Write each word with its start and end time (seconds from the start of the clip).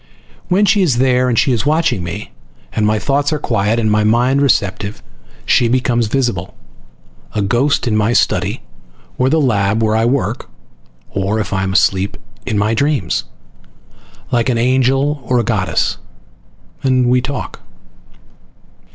When 0.47 0.65
she 0.65 0.81
is 0.81 0.97
there, 0.97 1.29
and 1.29 1.39
is 1.47 1.63
watching 1.63 2.03
me, 2.03 2.31
and 2.73 2.87
my 2.87 2.97
thoughts 2.97 3.31
are 3.31 3.37
quiet 3.37 3.77
and 3.79 3.91
my 3.91 4.03
mind 4.03 4.41
receptive, 4.41 5.03
she 5.45 5.67
becomes 5.67 6.07
visible. 6.07 6.55
A 7.35 7.43
ghost 7.43 7.87
in 7.87 7.95
my 7.95 8.11
study, 8.13 8.63
or 9.19 9.29
the 9.29 9.39
lab 9.39 9.83
where 9.83 9.95
I 9.95 10.05
work, 10.05 10.49
or 11.11 11.39
if 11.39 11.53
I 11.53 11.61
am 11.61 11.73
asleep 11.73 12.17
in 12.47 12.57
my 12.57 12.73
dreams. 12.73 13.25
Like 14.31 14.49
an 14.49 14.57
angel, 14.57 15.19
or 15.23 15.37
a 15.39 15.43
goddess. 15.43 15.99
And 16.81 17.05
we 17.05 17.21
talk. 17.21 17.61